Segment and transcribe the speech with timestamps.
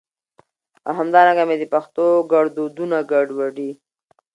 [0.87, 3.71] او همدا رنګه مي د پښتو ګړدودونه ګډوډي